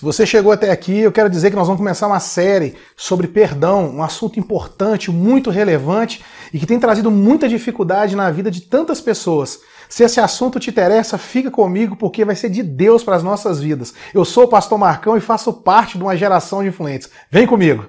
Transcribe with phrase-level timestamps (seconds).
[0.00, 3.28] Se você chegou até aqui, eu quero dizer que nós vamos começar uma série sobre
[3.28, 8.62] perdão, um assunto importante, muito relevante e que tem trazido muita dificuldade na vida de
[8.62, 9.60] tantas pessoas.
[9.90, 13.60] Se esse assunto te interessa, fica comigo porque vai ser de Deus para as nossas
[13.60, 13.92] vidas.
[14.14, 17.10] Eu sou o pastor Marcão e faço parte de uma geração de influentes.
[17.30, 17.84] Vem comigo.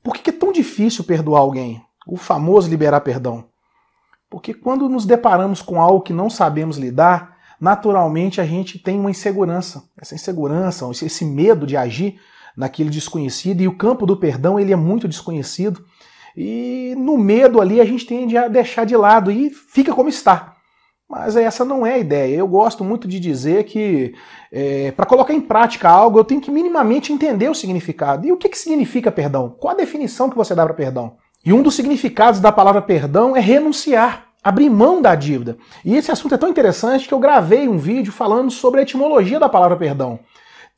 [0.00, 1.82] Por que é tão difícil perdoar alguém?
[2.08, 3.44] o famoso liberar perdão.
[4.30, 9.10] Porque quando nos deparamos com algo que não sabemos lidar, naturalmente a gente tem uma
[9.10, 9.84] insegurança.
[10.00, 12.20] Essa insegurança, esse medo de agir
[12.56, 15.84] naquele desconhecido, e o campo do perdão ele é muito desconhecido.
[16.36, 20.54] E no medo ali a gente tende a deixar de lado e fica como está.
[21.08, 22.36] Mas essa não é a ideia.
[22.36, 24.14] Eu gosto muito de dizer que
[24.52, 28.26] é, para colocar em prática algo eu tenho que minimamente entender o significado.
[28.26, 29.56] E o que, que significa perdão?
[29.58, 31.16] Qual a definição que você dá para perdão?
[31.44, 35.58] E um dos significados da palavra perdão é renunciar, abrir mão da dívida.
[35.84, 39.38] E esse assunto é tão interessante que eu gravei um vídeo falando sobre a etimologia
[39.38, 40.18] da palavra perdão.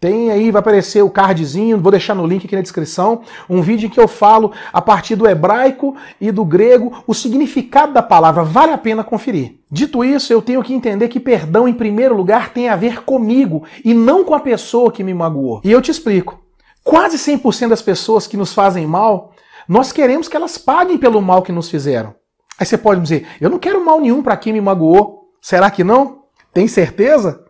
[0.01, 3.87] Tem aí, vai aparecer o cardzinho, vou deixar no link aqui na descrição, um vídeo
[3.87, 8.43] em que eu falo a partir do hebraico e do grego o significado da palavra.
[8.43, 9.57] Vale a pena conferir.
[9.71, 13.65] Dito isso, eu tenho que entender que perdão, em primeiro lugar, tem a ver comigo
[13.85, 15.61] e não com a pessoa que me magoou.
[15.63, 16.41] E eu te explico.
[16.83, 19.35] Quase 100% das pessoas que nos fazem mal
[19.71, 22.13] nós queremos que elas paguem pelo mal que nos fizeram.
[22.61, 25.31] Aí você pode dizer: eu não quero mal nenhum para quem me magoou.
[25.41, 26.25] Será que não?
[26.53, 27.43] Tem certeza?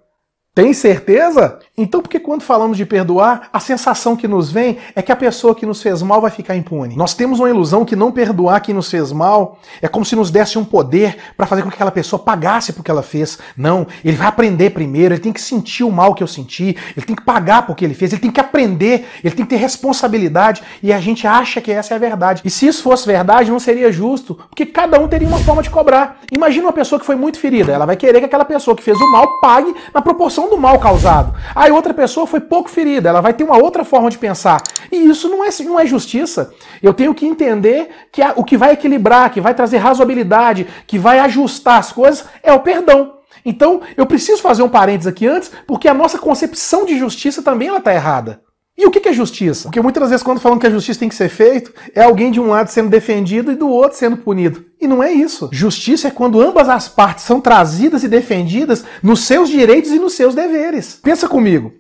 [0.60, 1.58] Tem certeza?
[1.74, 5.54] Então, porque quando falamos de perdoar, a sensação que nos vem é que a pessoa
[5.54, 6.94] que nos fez mal vai ficar impune.
[6.94, 10.30] Nós temos uma ilusão que não perdoar quem nos fez mal é como se nos
[10.30, 13.38] desse um poder para fazer com que aquela pessoa pagasse por que ela fez.
[13.56, 17.06] Não, ele vai aprender primeiro, ele tem que sentir o mal que eu senti, ele
[17.06, 19.56] tem que pagar por que ele fez, ele tem que aprender, ele tem que ter
[19.56, 22.42] responsabilidade e a gente acha que essa é a verdade.
[22.44, 25.70] E se isso fosse verdade, não seria justo, porque cada um teria uma forma de
[25.70, 26.20] cobrar.
[26.30, 29.00] Imagina uma pessoa que foi muito ferida, ela vai querer que aquela pessoa que fez
[29.00, 31.34] o mal pague na proporção do mal causado.
[31.54, 34.62] Aí outra pessoa foi pouco ferida, ela vai ter uma outra forma de pensar.
[34.92, 36.52] E isso não é, não é justiça.
[36.82, 40.98] Eu tenho que entender que a, o que vai equilibrar, que vai trazer razoabilidade, que
[40.98, 43.20] vai ajustar as coisas é o perdão.
[43.44, 47.68] Então, eu preciso fazer um parênteses aqui antes, porque a nossa concepção de justiça também
[47.68, 48.42] ela está errada.
[48.78, 49.64] E o que é justiça?
[49.64, 52.40] Porque muitas vezes, quando falam que a justiça tem que ser feita, é alguém de
[52.40, 54.64] um lado sendo defendido e do outro sendo punido.
[54.80, 55.50] E não é isso.
[55.52, 60.14] Justiça é quando ambas as partes são trazidas e defendidas nos seus direitos e nos
[60.14, 60.98] seus deveres.
[61.02, 61.72] Pensa comigo.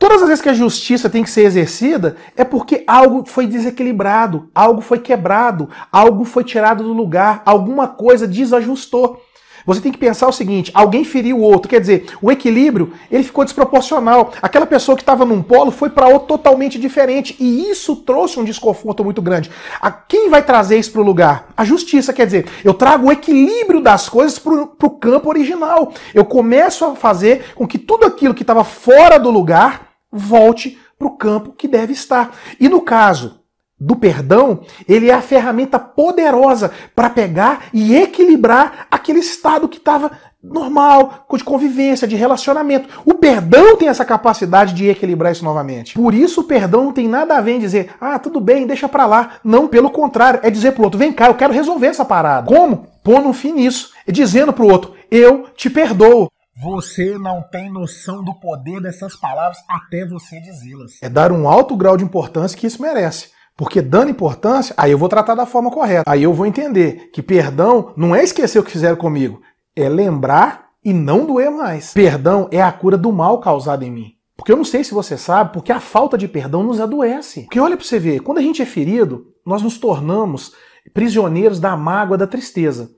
[0.00, 4.48] Todas as vezes que a justiça tem que ser exercida, é porque algo foi desequilibrado,
[4.54, 9.20] algo foi quebrado, algo foi tirado do lugar, alguma coisa desajustou.
[9.70, 13.22] Você tem que pensar o seguinte: alguém feriu o outro, quer dizer, o equilíbrio ele
[13.22, 14.32] ficou desproporcional.
[14.42, 18.44] Aquela pessoa que estava num polo foi para outro totalmente diferente e isso trouxe um
[18.44, 19.48] desconforto muito grande.
[19.80, 21.50] A quem vai trazer isso para o lugar?
[21.56, 25.92] A justiça, quer dizer, eu trago o equilíbrio das coisas para o campo original.
[26.12, 31.06] Eu começo a fazer com que tudo aquilo que estava fora do lugar volte para
[31.06, 32.36] o campo que deve estar.
[32.58, 33.39] E no caso
[33.80, 40.10] do perdão, ele é a ferramenta poderosa para pegar e equilibrar aquele estado que estava
[40.42, 42.88] normal, de convivência, de relacionamento.
[43.04, 45.94] O perdão tem essa capacidade de equilibrar isso novamente.
[45.94, 48.88] Por isso o perdão não tem nada a ver em dizer, ah, tudo bem, deixa
[48.88, 49.36] pra lá.
[49.44, 52.46] Não, pelo contrário, é dizer pro outro, vem cá, eu quero resolver essa parada.
[52.46, 52.86] Como?
[53.02, 53.92] Pondo um fim nisso.
[54.06, 56.30] É dizendo pro outro, eu te perdoo.
[56.62, 61.02] Você não tem noção do poder dessas palavras até você dizê-las.
[61.02, 63.28] É dar um alto grau de importância que isso merece.
[63.60, 66.10] Porque dando importância, aí eu vou tratar da forma correta.
[66.10, 69.42] Aí eu vou entender que perdão não é esquecer o que fizeram comigo,
[69.76, 71.92] é lembrar e não doer mais.
[71.92, 74.14] Perdão é a cura do mal causado em mim.
[74.34, 77.42] Porque eu não sei se você sabe, porque a falta de perdão nos adoece.
[77.42, 80.54] Porque olha para você ver, quando a gente é ferido, nós nos tornamos
[80.94, 82.90] prisioneiros da mágoa, da tristeza.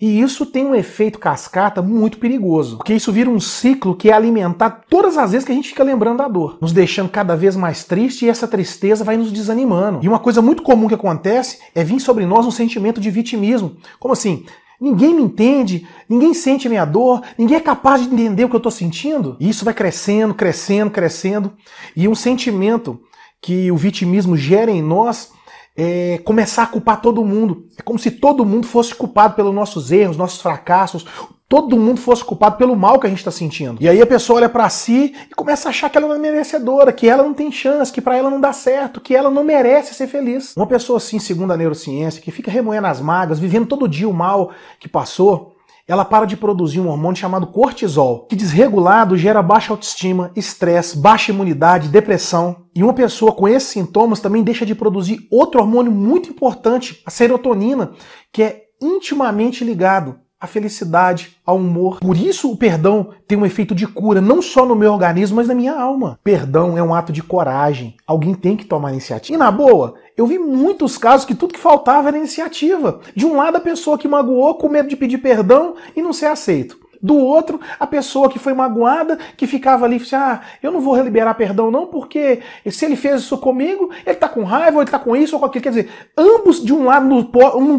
[0.00, 4.12] E isso tem um efeito cascata muito perigoso, porque isso vira um ciclo que é
[4.12, 7.56] alimentar todas as vezes que a gente fica lembrando da dor, nos deixando cada vez
[7.56, 10.00] mais triste e essa tristeza vai nos desanimando.
[10.02, 13.76] E uma coisa muito comum que acontece é vir sobre nós um sentimento de vitimismo.
[13.98, 14.44] Como assim?
[14.80, 18.56] Ninguém me entende, ninguém sente a minha dor, ninguém é capaz de entender o que
[18.56, 19.36] eu estou sentindo.
[19.38, 21.52] E isso vai crescendo, crescendo, crescendo.
[21.96, 23.00] E um sentimento
[23.40, 25.30] que o vitimismo gera em nós
[25.76, 27.66] é, começar a culpar todo mundo.
[27.78, 31.06] É como se todo mundo fosse culpado pelos nossos erros, nossos fracassos,
[31.48, 33.76] todo mundo fosse culpado pelo mal que a gente está sentindo.
[33.80, 36.18] E aí a pessoa olha para si e começa a achar que ela não é
[36.18, 39.44] merecedora, que ela não tem chance, que para ela não dá certo, que ela não
[39.44, 40.54] merece ser feliz.
[40.56, 44.12] Uma pessoa assim, segundo a neurociência, que fica remoendo as magas, vivendo todo dia o
[44.12, 45.53] mal que passou,
[45.86, 51.30] ela para de produzir um hormônio chamado cortisol, que desregulado gera baixa autoestima, estresse, baixa
[51.30, 52.64] imunidade, depressão.
[52.74, 57.10] E uma pessoa com esses sintomas também deixa de produzir outro hormônio muito importante, a
[57.10, 57.92] serotonina,
[58.32, 61.98] que é intimamente ligado à felicidade, ao humor.
[62.00, 65.48] Por isso o perdão tem um efeito de cura, não só no meu organismo, mas
[65.48, 66.18] na minha alma.
[66.22, 67.96] Perdão é um ato de coragem.
[68.06, 69.34] Alguém tem que tomar iniciativa.
[69.34, 73.00] E na boa, eu vi muitos casos que tudo que faltava era iniciativa.
[73.16, 76.26] De um lado, a pessoa que magoou com medo de pedir perdão e não ser
[76.26, 76.83] aceito.
[77.04, 80.96] Do outro, a pessoa que foi magoada, que ficava ali, assim, ah, eu não vou
[80.96, 82.40] liberar perdão não, porque
[82.70, 85.40] se ele fez isso comigo, ele tá com raiva, ou ele tá com isso ou
[85.40, 85.62] com aquilo.
[85.64, 87.22] Quer dizer, ambos de um lado, num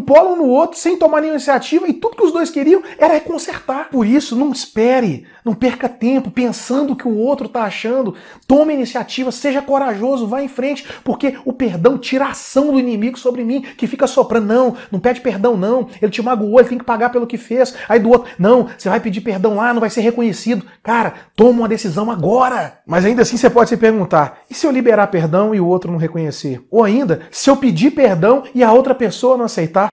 [0.00, 3.18] polo ou no outro, sem tomar nenhuma iniciativa, e tudo que os dois queriam era
[3.18, 3.88] consertar.
[3.90, 8.14] Por isso, não espere, não perca tempo pensando o que o outro tá achando.
[8.46, 13.18] Tome iniciativa, seja corajoso, vá em frente, porque o perdão tira a ação do inimigo
[13.18, 16.78] sobre mim, que fica soprando, não, não pede perdão não, ele te magoou, ele tem
[16.78, 17.74] que pagar pelo que fez.
[17.88, 20.64] Aí do outro, não, você vai pedir pedir perdão lá, não vai ser reconhecido.
[20.82, 22.78] Cara, toma uma decisão agora.
[22.86, 25.90] Mas ainda assim você pode se perguntar: e se eu liberar perdão e o outro
[25.90, 26.62] não reconhecer?
[26.70, 29.88] Ou ainda, se eu pedir perdão e a outra pessoa não aceitar?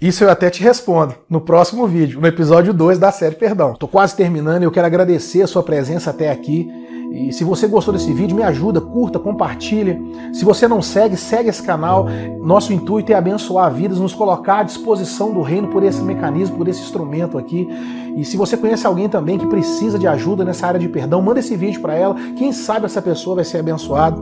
[0.00, 3.74] Isso eu até te respondo no próximo vídeo, no episódio 2 da série Perdão.
[3.74, 6.66] Tô quase terminando e eu quero agradecer a sua presença até aqui.
[7.10, 10.00] E se você gostou desse vídeo, me ajuda, curta, compartilha.
[10.32, 12.06] Se você não segue, segue esse canal.
[12.40, 16.68] Nosso intuito é abençoar vidas, nos colocar à disposição do reino por esse mecanismo, por
[16.68, 17.68] esse instrumento aqui.
[18.16, 21.40] E se você conhece alguém também que precisa de ajuda nessa área de perdão, manda
[21.40, 22.14] esse vídeo para ela.
[22.36, 24.16] Quem sabe essa pessoa vai ser abençoada.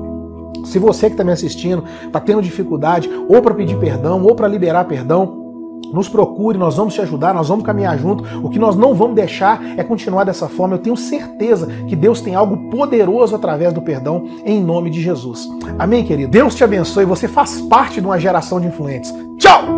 [0.65, 4.49] Se você que está me assistindo está tendo dificuldade ou para pedir perdão ou para
[4.49, 5.48] liberar perdão,
[5.93, 8.25] nos procure, nós vamos te ajudar, nós vamos caminhar junto.
[8.45, 10.75] O que nós não vamos deixar é continuar dessa forma.
[10.75, 15.49] Eu tenho certeza que Deus tem algo poderoso através do perdão, em nome de Jesus.
[15.79, 16.31] Amém, querido?
[16.31, 17.05] Deus te abençoe.
[17.05, 19.15] Você faz parte de uma geração de influentes.
[19.39, 19.78] Tchau!